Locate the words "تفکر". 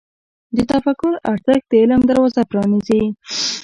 0.71-1.13